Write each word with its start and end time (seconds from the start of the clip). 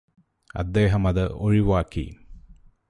അദ്ദേഹമത് 0.55 1.31
ഒഴിവാക്കി 1.39 2.05